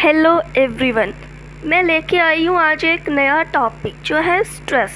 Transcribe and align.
Hello 0.00 0.30
everyone 0.56 1.12
मैं 1.64 1.82
लेके 1.82 2.18
आई 2.18 2.44
हूँ 2.46 2.56
आज 2.58 2.84
एक 2.84 3.08
नया 3.08 3.42
टॉपिक 3.52 4.00
जो 4.02 4.16
है 4.16 4.42
स्ट्रेस 4.44 4.92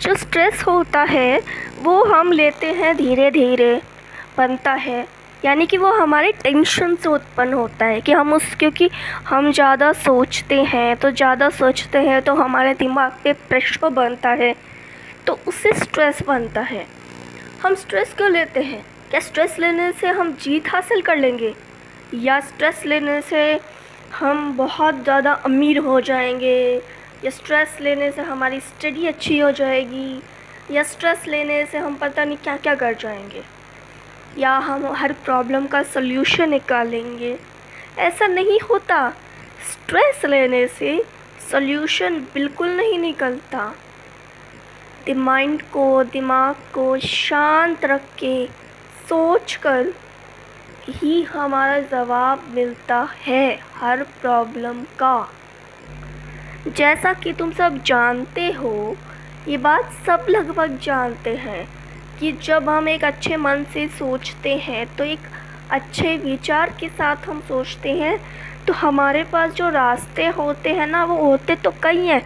जो 0.00 0.14
स्ट्रेस 0.14 0.62
होता 0.66 1.02
है, 1.02 1.40
वो 1.82 2.04
हम 2.04 2.30
लेते 2.32 2.66
हैं 2.72 2.94
धीरे 2.96 3.30
धीरे 3.30 3.80
बनता 4.38 4.72
है। 4.72 5.06
यानी 5.44 5.66
कि 5.66 5.76
वो 5.76 5.92
हमारे 5.92 6.32
टेंशन 6.42 6.94
से 6.94 7.08
उत्पन्न 7.08 7.52
होता 7.52 7.86
है 7.86 8.00
कि 8.00 8.12
हम 8.12 8.32
उस, 8.32 8.54
क्योंकि 8.54 8.90
हम 9.28 9.52
ज़्यादा 9.52 9.92
सोचते 9.92 10.62
हैं 10.64 10.96
तो 10.96 11.10
ज़्यादा 11.10 11.48
सोचते 11.50 12.06
हैं 12.08 12.22
तो 12.22 12.34
हमारे 12.34 12.74
दिमाग 12.74 13.20
पे 13.24 13.32
प्रेशर 13.48 13.88
बनता 13.90 14.30
है 14.32 14.54
तो 15.26 15.38
उससे 15.48 15.72
स्ट्रेस 15.74 16.22
बनता 16.28 16.60
है। 16.62 16.86
हम 17.62 17.74
स्ट्रेस 17.74 18.14
क्यों 18.16 18.30
लेते 18.30 18.60
हैं? 18.62 18.84
क्या 19.10 19.20
स्ट्रेस 19.20 19.58
लेने 19.58 19.92
से 19.92 20.08
हम 20.08 20.36
जीत 20.42 20.68
हासिल 20.68 21.02
कर 21.02 21.16
लेंगे? 21.16 21.54
या 22.14 22.40
स्ट्रेस 22.42 22.86
लेने 22.86 23.20
से 23.22 23.58
हम 24.12 24.56
बहुत 24.56 25.02
ज़्यादा 25.02 25.32
अमीर 25.44 25.78
हो 25.78 26.00
जाएँगे। 26.00 26.82
या 27.24 27.30
स्ट्रेस 27.30 27.76
लेने 27.80 28.10
से 28.12 28.22
हमारी 28.22 28.60
स्टडी 28.60 29.06
अच्छी 29.06 29.38
हो 29.38 29.50
जाएगी। 29.50 30.22
या 30.70 30.82
स्ट्रेस 30.82 31.26
लेने 31.28 31.64
से 31.66 31.78
हम 31.78 31.94
पता 31.94 32.24
नहीं 32.24 32.36
क्या 32.36 32.56
क्या 32.56 32.74
कर 32.74 32.94
जाएँगे। 32.94 33.42
या 34.38 34.56
हम 34.58 34.86
हर 34.92 35.12
प्रॉब्लम 35.24 35.66
का 35.66 35.82
सल्यूशन 35.82 36.50
निकालेंगे। 36.50 37.36
ऐसा 37.98 38.26
नहीं 38.26 38.58
होता। 38.60 39.08
स्ट्रेस 39.70 40.24
लेने 40.24 40.66
से 40.68 41.02
सल्यूशन 41.50 42.18
बिल्कुल 42.34 42.68
नहीं 42.68 42.98
निकलता। 42.98 43.72
माइंड 45.16 45.62
को, 45.62 46.02
दिमाग 46.04 46.54
को 46.74 46.96
शांत 46.98 47.84
रख 47.84 48.02
के 48.18 48.46
सोच 49.08 49.54
कर 49.56 49.92
ही 50.88 51.22
हमारा 51.22 51.78
जवाब 51.80 52.44
मिलता 52.54 52.98
है 53.26 53.58
हर 53.74 54.02
प्रॉब्लम 54.20 54.82
का। 54.98 55.28
जैसा 56.68 57.12
कि 57.12 57.32
तुम 57.32 57.52
सब 57.52 57.82
जानते 57.82 58.50
हो, 58.52 58.96
ये 59.48 59.56
बात 59.56 59.92
सब 60.06 60.26
लगभग 60.28 60.78
जानते 60.82 61.34
हैं 61.36 61.66
कि 62.18 62.32
जब 62.32 62.68
हम 62.68 62.88
एक 62.88 63.04
अच्छे 63.04 63.36
मन 63.36 63.64
से 63.72 63.86
सोचते 63.88 64.56
हैं 64.58 64.86
तो 64.96 65.04
एक 65.04 65.28
अच्छे 65.70 66.16
विचार 66.16 66.72
के 66.80 66.88
साथ 66.88 67.28
हम 67.28 67.40
सोचते 67.40 67.92
हैं 67.92 68.18
तो 68.66 68.72
हमारे 68.72 69.22
पास 69.24 69.52
जो 69.52 69.68
रास्ते 69.68 70.26
होते 70.28 70.72
हैं 70.74 70.86
ना, 70.86 71.04
वो 71.04 71.16
होते 71.16 71.54
तो 71.56 71.74
कई 71.82 72.06
हैं, 72.06 72.22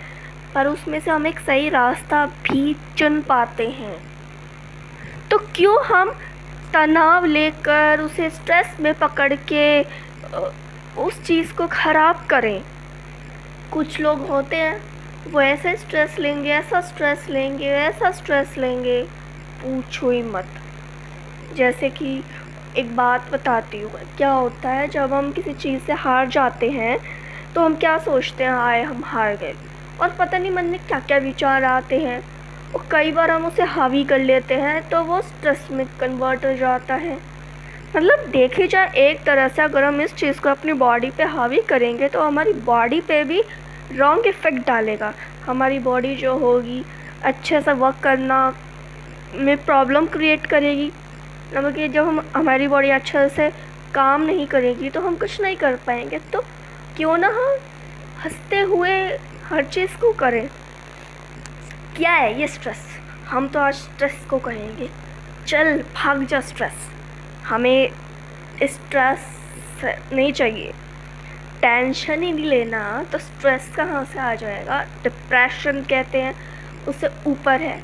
पर 0.54 0.66
उसमें 0.66 0.98
से 1.00 1.10
हम 1.10 1.26
एक 1.26 1.38
सही 1.40 1.68
रास्ता 1.68 2.24
भी 2.26 2.74
चुन 2.98 3.20
पाते 3.22 3.68
हैं। 3.68 3.96
तो 5.30 5.38
क्यों 5.56 5.82
हम 5.84 6.12
तनाव 6.72 7.24
लेकर 7.24 8.00
उसे 8.00 8.28
स्ट्रेस 8.30 8.76
में 8.80 8.92
पकड़ 8.94 9.34
के 9.52 9.82
उस 10.98 11.22
चीज़ 11.22 11.52
को 11.52 11.66
ख़राब 11.68 12.26
करें। 12.30 12.62
कुछ 13.72 14.00
लोग 14.00 14.26
होते 14.28 14.56
हैं, 14.56 14.80
वो 15.26 15.40
ऐसे 15.40 15.76
स्ट्रेस 15.76 16.18
लेंगे, 16.18 16.50
ऐसा 16.50 16.80
स्ट्रेस 16.80 17.26
लेंगे, 17.28 17.68
ऐसा 17.68 18.10
स्ट्रेस 18.10 18.56
लेंगे। 18.58 19.02
पूछो 19.62 20.10
ही 20.10 20.22
मत। 20.22 20.48
जैसे 21.56 21.90
कि 21.90 22.22
एक 22.78 22.94
बात 22.96 23.30
बताती 23.32 23.80
हूँ, 23.80 23.90
क्या 24.16 24.30
होता 24.30 24.70
है, 24.70 24.88
जब 24.88 25.12
हम 25.12 25.32
किसी 25.32 25.52
चीज़ 25.54 25.82
से 25.82 25.92
हार 25.94 26.28
जाते 26.28 26.70
हैं 26.70 26.98
तो 27.54 27.60
हम 27.60 27.74
क्या 27.76 27.96
सोचते 27.98 28.44
हैं 28.44 28.50
हाय 28.52 28.82
हम 28.82 29.02
हार 29.04 29.36
गए। 29.36 29.54
और 30.00 30.16
पता 30.18 30.38
नहीं 30.38 30.50
मन 30.50 30.64
में 30.64 30.78
क्या 30.80 30.98
क्या 31.00 31.16
विचार 31.18 31.64
आते 31.64 31.98
हैं। 31.98 32.20
और 32.74 32.86
कई 32.90 33.12
बार 33.12 33.30
हम 33.30 33.46
उसे 33.46 33.62
हावी 33.64 34.04
कर 34.04 34.18
लेते 34.18 34.54
हैं 34.54 34.88
तो 34.88 35.02
वो 35.04 35.20
स्ट्रेस 35.22 35.66
में 35.70 35.86
कन्वर्ट 36.00 36.44
हो 36.46 36.54
जाता 36.56 36.94
है। 36.94 37.18
मतलब 37.96 38.26
देखी 38.30 38.66
जाए, 38.66 38.92
एक 38.98 39.22
तरह 39.24 39.48
से 39.48 39.62
अगर 39.62 39.84
हम 39.84 40.00
इस 40.00 40.14
चीज़ 40.14 40.40
को 40.40 40.48
अपनी 40.48 40.72
बॉडी 40.74 41.10
पे 41.10 41.24
हावी 41.26 41.60
करेंगे 41.68 42.08
तो 42.08 42.20
हमारी 42.22 42.52
बॉडी 42.52 43.00
पे 43.00 43.22
भी 43.24 43.42
रॉन्ग 43.92 44.26
इफ़ेक्ट 44.26 44.66
डालेगा। 44.66 45.12
हमारी 45.46 45.78
बॉडी 45.78 46.14
जो 46.16 46.36
होगी, 46.38 46.84
अच्छे 47.22 47.60
से 47.60 47.72
वर्क 47.72 47.96
करना 48.02 48.54
में 49.34 49.56
प्रॉब्लम 49.56 50.06
क्रिएट 50.06 50.46
करेगी। 50.46 50.90
मतलब 51.48 51.74
कि 51.74 51.88
जब 51.88 52.06
हम, 52.06 52.22
हमारी 52.36 52.68
बॉडी 52.68 52.90
अच्छे 52.90 53.28
से 53.28 53.50
काम 53.94 54.22
नहीं 54.22 54.46
करेगी 54.46 54.90
तो 54.90 55.00
हम 55.00 55.16
कुछ 55.16 55.40
नहीं 55.40 55.56
कर 55.56 55.76
पाएँगे। 55.86 56.18
तो 56.32 56.40
क्यों 56.96 57.16
ना 57.18 57.28
हम 57.28 57.58
हँसते 58.24 58.60
हुए 58.60 58.96
हर 59.44 59.64
चीज़ 59.64 59.96
को 60.00 60.12
करें। 60.12 60.48
क्या 62.00 62.12
है 62.12 62.40
ये 62.40 62.46
स्ट्रेस 62.48 62.84
हम 63.28 63.48
तो 63.48 63.60
आज 63.60 63.74
स्ट्रेस 63.74 64.14
को 64.30 64.38
कहेंगे। 64.38 64.88
चल, 65.46 65.82
भाग 65.94 66.22
जा 66.26 66.40
स्ट्रेस 66.40 66.88
हमें 67.46 67.90
स्ट्रेस 68.62 69.26
नहीं 70.12 70.32
चाहिए। 70.32 70.72
टेंशन 71.60 72.22
ही 72.22 72.32
नहीं 72.32 72.46
लेना 72.46 72.80
तो 73.12 73.18
स्ट्रेस 73.18 73.68
कहाँ 73.76 74.04
से 74.04 74.18
आ 74.18 74.34
जाएगा? 74.34 74.80
डिप्रेशन 75.02 75.82
कहते 75.90 76.22
हैं, 76.22 76.34
उससे 76.88 77.10
ऊपर 77.26 77.60
है। 77.60 77.78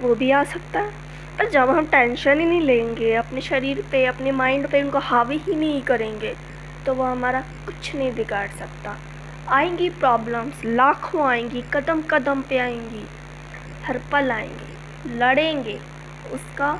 वो 0.00 0.14
भी 0.14 0.30
आ 0.30 0.44
सकता 0.44 0.80
है। 0.80 0.92
पर 1.38 1.50
जब 1.50 1.70
हम 1.70 1.86
टेंशन 1.86 2.40
ही 2.40 2.46
नहीं 2.46 2.60
लेंगे, 2.60 3.12
अपने 3.14 3.40
शरीर 3.40 3.84
पे, 3.92 4.06
अपने 4.06 4.32
माइंड 4.32 4.68
पे, 4.68 4.82
उनको 4.82 4.98
हावी 5.00 5.38
ही 5.38 5.54
नहीं 5.56 5.82
करेंगे 5.82 6.34
तो 6.86 6.94
वो 6.94 7.04
हमारा 7.04 7.40
कुछ 7.66 7.94
नहीं 7.96 8.14
बिगाड़ 8.14 8.48
सकता। 8.48 8.98
आएँगी 9.50 9.90
प्रॉब्लम्स 9.90 10.64
लाखों 10.64 11.28
आएँगी 11.28 11.64
कदम 11.74 12.02
कदम 12.10 12.42
पे 12.42 12.58
आएँगी। 12.58 13.06
हर 13.88 13.98
पल 14.12 14.30
आएँगे 14.30 15.16
लड़ेंगे, 15.18 15.78
उसका 16.32 16.74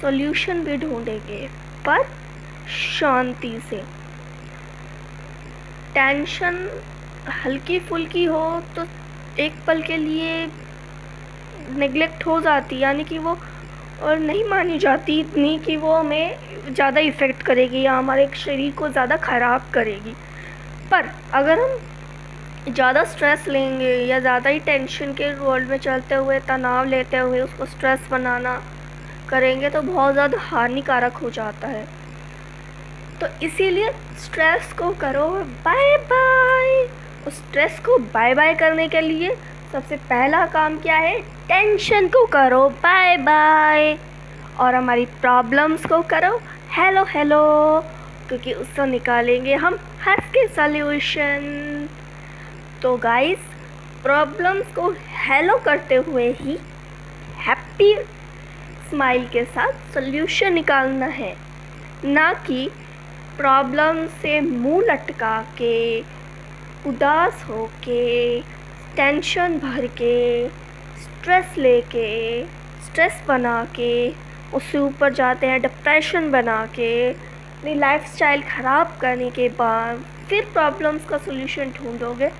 सॉल्यूशन 0.00 0.64
भी 0.64 0.76
ढूंढेंगे। 0.78 1.46
पर 1.86 2.02
शांति 2.70 3.58
से। 3.70 3.82
टेंशन 5.94 6.68
हल्की 7.44 7.78
फुल्की 7.80 8.24
हो 8.24 8.60
तो 8.76 8.84
एक 9.38 9.54
पल 9.66 9.82
के 9.82 9.96
लिए 9.96 10.46
नेगलेक्ट 11.70 12.26
हो 12.26 12.40
जाती, 12.40 12.78
यानी 12.78 13.04
कि 13.04 13.18
वो 13.18 13.36
और 14.02 14.18
नहीं 14.18 14.44
मानी 14.44 14.78
जाती 14.78 15.18
इतनी 15.20 15.58
कि 15.58 15.76
वो 15.76 15.94
हमें 15.94 16.36
ज़्यादा 16.68 17.00
इफ़ेक्ट 17.02 17.42
करेगी 17.42 17.82
या 17.82 17.92
हमारे 17.92 18.28
शरीर 18.36 18.72
को 18.72 18.88
ज़्यादा 18.88 19.16
ख़राब 19.18 19.70
करेगी। 19.74 20.14
पर 20.90 21.10
अगर 21.34 21.60
हम 21.60 21.78
ज़्यादा 22.68 23.02
स्ट्रेस 23.04 23.46
लेंगे 23.48 23.94
या 24.06 24.18
ज़्यादा 24.18 24.50
ही 24.50 24.58
टेंशन 24.58 25.12
के 25.14 25.32
वर्ल्ड 25.36 25.68
में 25.68 25.76
चलते 25.78 26.14
हुए, 26.14 26.38
तनाव 26.40 26.84
लेते 26.84 27.16
हुए 27.16 27.40
उसको 27.40 27.66
स्ट्रेस 27.66 28.06
बनाना 28.10 28.54
करेंगे 29.28 29.70
तो 29.70 29.82
बहुत 29.82 30.12
ज़्यादा 30.12 30.38
हानिकारक 30.40 31.16
हो 31.16 31.30
जाता 31.30 31.68
है। 31.68 31.84
तो 33.20 33.26
इसीलिए 33.46 33.90
स्ट्रेस 34.24 34.72
को 34.78 34.90
करो 35.00 35.28
बाय 35.64 35.96
बाय 36.10 36.86
उस 37.26 37.34
स्ट्रेस 37.36 37.78
को 37.86 37.98
बाय 38.14 38.34
बाय 38.34 38.54
करने 38.54 38.88
के 38.88 39.00
लिए 39.00 39.34
सबसे 39.72 39.96
पहला 39.96 40.44
काम 40.46 40.78
क्या 40.78 40.96
है? 40.96 41.18
टेंशन 41.48 42.08
को 42.08 42.24
करो 42.26 42.68
बाय 42.82 43.16
बाय 43.18 43.96
और 44.60 44.74
हमारी 44.74 45.04
प्रॉब्लम्स 45.20 45.86
को 45.86 46.00
करो 46.10 46.38
हेलो 46.70 47.04
हेलो 47.08 47.40
क्योंकि 48.28 48.52
उससे 48.54 48.86
निकालेंगे 48.86 49.54
हम 49.54 49.78
हर 50.02 50.20
के 50.34 50.46
सॉल्यूशन 50.48 51.88
तो 52.82 52.96
गाइस 52.96 53.38
प्रॉब्लम्स 54.02 54.74
को 54.74 54.90
हेलो 55.18 55.56
करते 55.64 55.94
हुए 56.06 56.30
ही 56.40 56.56
हैप्पी 57.38 57.94
स्माइल 58.90 59.26
के 59.28 59.44
साथ 59.44 59.92
सोल्यूशन 59.94 60.52
निकालना 60.52 61.06
है। 61.06 61.34
ना 62.04 62.32
कि 62.46 62.68
प्रॉब्लम 63.36 64.06
से 64.22 64.40
मुँह 64.40 64.84
लटका 64.90 65.40
के, 65.58 66.00
उदास 66.86 67.44
हो 67.48 67.66
के 67.84 68.40
टेंशन 68.96 69.58
भर 69.58 69.86
के 70.00 70.48
स्ट्रेस 70.48 71.58
लेके 71.58 72.44
स्ट्रेस 72.84 73.22
बना 73.28 73.64
के, 73.76 74.08
उससे 74.54 74.78
ऊपर 74.78 75.12
जाते 75.12 75.46
हैं 75.46 75.60
डिप्रेशन 75.62 76.30
बना 76.30 76.64
के, 76.74 77.10
अपनी 77.10 77.74
लाइफ 77.74 78.14
स्टाइल 78.14 78.42
ख़राब 78.48 78.96
करने 79.00 79.30
के 79.30 79.48
बाद 79.58 80.04
फिर 80.28 80.44
प्रॉब्लम्स 80.52 81.04
का 81.04 81.18
सोल्यूशन 81.18 81.70
ढूंढोगे। 81.72 82.30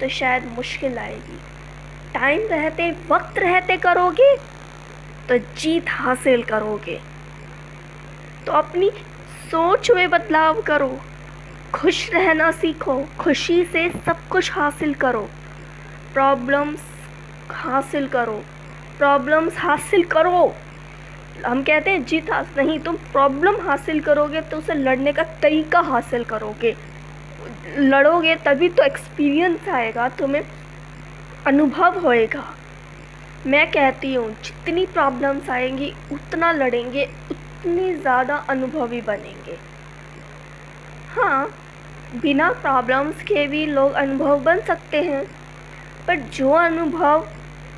तो 0.00 0.08
शायद 0.08 0.44
मुश्किल 0.46 0.98
आएगी। 0.98 1.38
टाइम 2.14 2.46
रहते, 2.48 2.90
वक्त 3.08 3.38
रहते 3.38 3.76
करोगे 3.76 4.36
तो 5.28 5.38
जीत 5.38 5.84
हासिल 5.88 6.42
करोगे। 6.42 7.00
तो 8.46 8.52
अपनी 8.52 8.90
सोच 9.50 9.90
में 9.90 10.10
बदलाव 10.10 10.62
करो। 10.62 11.00
खुश 11.74 12.10
रहना 12.10 12.50
सीखो, 12.50 13.04
खुशी 13.20 13.64
से 13.64 13.88
सब 14.06 14.28
कुछ 14.28 14.52
हासिल 14.52 14.94
करो। 14.94 15.28
प्रॉब्लम्स 16.12 16.80
हासिल 17.50 18.08
करो। 18.08 18.42
प्रॉब्लम्स 18.98 19.58
हासिल 19.58 20.04
करो। 20.04 20.54
हम 21.46 21.62
कहते 21.62 21.90
हैं, 21.90 22.04
जीत 22.04 22.30
हासिल 22.32 22.66
नहीं, 22.66 22.78
तुम 22.78 22.96
प्रॉब्लम 22.96 23.60
हासिल 23.66 24.00
करोगे 24.00 24.40
तो 24.40 24.56
उसे 24.56 24.74
लड़ने 24.74 25.12
का 25.12 25.22
तरीका 25.22 25.80
हासिल 25.80 26.24
करोगे। 26.24 26.76
लड़ोगे 27.68 28.34
तभी 28.36 28.68
तो 28.68 28.82
एक्सपीरियंस 28.82 29.68
आएगा, 29.68 30.08
तुम्हें 30.08 30.42
अनुभव 31.46 31.98
होएगा। 31.98 32.44
मैं 33.46 33.70
कहती 33.70 34.14
हूँ, 34.14 34.30
जितनी 34.44 34.86
प्रॉब्लम्स 34.86 35.50
आएँगी, 35.50 35.92
उतना 36.12 36.52
लड़ेंगे, 36.52 37.04
उतनी 37.30 37.94
ज़्यादा 37.94 38.36
अनुभवी 38.50 39.00
बनेंगे। 39.00 39.58
हाँ 41.10 41.48
बिना 42.14 42.50
प्रॉब्लम्स 42.52 43.22
के 43.22 43.46
भी 43.46 43.64
लोग 43.66 43.92
अनुभव 43.92 44.40
बन 44.40 44.60
सकते 44.60 45.02
हैं, 45.02 45.24
पर 46.06 46.20
जो 46.34 46.50
अनुभव 46.50 47.26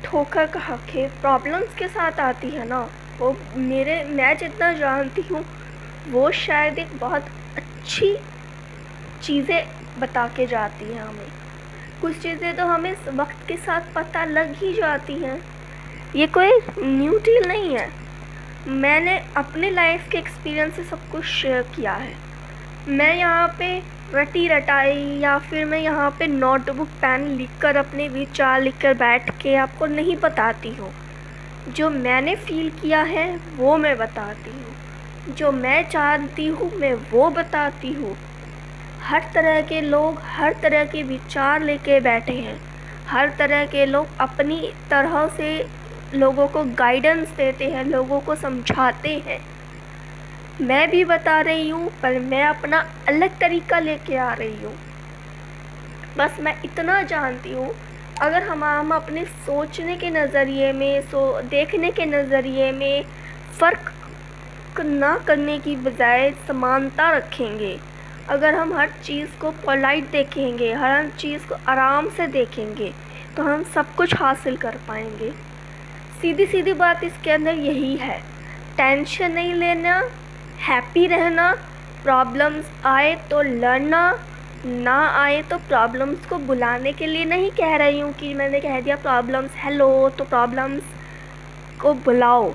ठोकर 0.05 0.45
कहा 0.47 0.75
के 0.85 1.07
प्रॉब्लम्स 1.21 1.75
के 1.75 1.87
साथ 1.87 2.19
आती 2.19 2.49
है 2.49 2.67
ना, 2.67 2.79
वो 3.19 3.35
मेरे, 3.55 4.03
मैं 4.05 4.35
जितना 4.37 4.71
जानती 4.73 5.21
हूँ, 5.21 5.43
वो 6.09 6.29
शायद 6.31 6.79
एक 6.79 6.97
बहुत 6.99 7.25
अच्छी 7.57 8.15
चीज़ें 9.23 9.63
बता 9.99 10.27
के 10.27 10.45
जाती 10.45 10.85
हैं 10.85 11.01
हमें। 11.01 11.27
कुछ 12.01 12.17
चीज़ें 12.17 12.55
तो 12.57 12.65
हमें 12.65 12.93
वक्त 13.15 13.47
के 13.47 13.57
साथ 13.57 13.93
पता 13.95 14.23
लग 14.25 14.53
ही 14.55 14.73
जाती 14.73 15.13
हैं। 15.13 15.39
ये 16.15 16.27
कोई 16.27 16.59
न्यू 16.79 17.17
डील 17.19 17.47
नहीं 17.47 17.75
है। 17.75 17.89
मैंने 18.67 19.17
अपने 19.37 19.69
लाइफ 19.69 20.07
के 20.11 20.17
एक्सपीरियंस 20.17 20.75
से 20.75 20.83
सब 20.83 21.09
कुछ 21.11 21.25
शेयर 21.25 21.61
किया 21.75 21.93
है। 21.93 22.13
मैं 22.89 23.15
यहाँ 23.15 23.47
पे 23.59 23.77
रटी 24.13 24.47
रटाई 24.47 25.19
या 25.19 25.37
फिर 25.39 25.65
मैं 25.65 25.79
यहाँ 25.79 26.09
पे 26.19 26.27
नोटबुक 26.27 26.87
पेन 27.01 27.27
लिख 27.27 27.49
कर 27.61 27.75
अपने 27.75 28.07
विचार 28.07 28.61
लिख 28.61 28.77
कर 28.81 28.93
बैठ 28.93 29.29
के 29.41 29.55
आपको 29.55 29.85
नहीं 29.85 30.15
बताती 30.15 30.73
हूँ। 30.75 30.91
जो 31.69 31.89
मैंने 31.89 32.35
फ़ील 32.35 32.69
किया 32.81 33.01
है, 33.01 33.27
वो 33.55 33.77
मैं 33.77 33.97
बताती 33.97 34.51
हूँ। 34.51 35.35
जो 35.35 35.51
मैं 35.51 35.89
जानती 35.89 36.47
हूँ, 36.47 36.71
मैं 36.79 36.93
वो 37.11 37.29
बताती 37.29 37.91
हूँ। 37.93 38.15
हर 39.03 39.23
तरह 39.33 39.61
के 39.61 39.81
लोग 39.81 40.19
हर 40.25 40.53
तरह 40.53 40.85
के 40.85 41.03
विचार 41.03 41.63
लेके 41.63 41.99
बैठे 41.99 42.33
हैं। 42.33 42.59
हर 43.07 43.29
तरह 43.29 43.65
के 43.65 43.85
लोग 43.85 44.17
अपनी 44.19 44.59
तरह 44.89 45.27
से 45.27 45.49
लोगों 46.15 46.47
को 46.47 46.63
गाइडेंस 46.75 47.27
देते 47.27 47.65
हैं, 47.65 47.83
लोगों 47.85 48.19
को 48.19 48.35
समझाते 48.35 49.15
हैं। 49.27 49.39
मैं 50.61 50.89
भी 50.91 51.03
बता 51.05 51.39
रही 51.41 51.69
हूँ, 51.69 51.89
पर 52.01 52.19
मैं 52.21 52.43
अपना 52.43 52.79
अलग 53.07 53.39
तरीका 53.39 53.79
लेके 53.79 54.17
आ 54.17 54.33
रही 54.33 54.63
हूँ। 54.63 54.73
बस 56.17 56.37
मैं 56.39 56.55
इतना 56.65 57.01
जानती 57.03 57.51
हूँ, 57.51 57.69
अगर 58.21 58.43
हम 58.43 58.63
हम 58.63 58.91
अपने 58.91 59.25
सोचने 59.25 59.95
के 59.97 60.09
नज़रिए 60.09 60.71
में, 60.71 61.01
सो, 61.01 61.41
देखने 61.41 61.91
के 61.91 62.05
नज़रिए 62.05 62.71
में 62.71 63.03
फ़र्क 63.59 63.91
ना 64.79 65.17
करने 65.17 65.57
की 65.59 65.75
बजाय 65.75 66.31
समानता 66.47 67.09
रखेंगे 67.09 67.77
अगर 68.29 68.55
हम 68.55 68.73
हर 68.73 68.89
चीज़ 69.03 69.29
को 69.39 69.49
पोलाइट 69.65 70.09
देखेंगे, 70.11 70.71
हर 70.73 71.09
चीज़ 71.19 71.47
को 71.47 71.55
आराम 71.67 72.09
से 72.09 72.27
देखेंगे 72.29 72.91
तो 73.37 73.43
हम 73.43 73.63
सब 73.73 73.95
कुछ 73.95 74.15
हासिल 74.15 74.57
कर 74.57 74.77
पाएँगे। 74.87 75.31
सीधी 76.21 76.45
सीधी 76.45 76.73
बात 76.73 77.03
इसके 77.03 77.31
अंदर 77.31 77.53
यही 77.55 77.95
है। 77.97 78.17
टेंशन 78.77 79.31
नहीं 79.31 79.53
लेना 79.53 80.01
हैप्पी 80.59 81.05
रहना 81.07 81.51
प्रॉब्लम्स 82.03 82.65
आए 82.85 83.15
तो 83.29 83.41
लड़ना, 83.41 84.19
ना 84.65 84.97
आए 85.17 85.41
तो 85.41 85.57
प्रॉब्लम्स 85.59 86.25
को 86.25 86.37
बुलाने 86.39 86.93
के 86.93 87.07
लिए 87.07 87.25
नहीं 87.25 87.49
कह 87.51 87.75
रही 87.77 87.99
हूँ 87.99 88.11
कि 88.13 88.33
मैंने 88.33 88.59
कह 88.59 88.79
दिया 88.81 88.95
प्रॉब्लम्स 88.97 89.51
हेलो 89.57 90.09
तो 90.09 90.23
प्रॉब्लम्स 90.25 90.83
को 91.81 91.93
बुलाओ। 92.05 92.53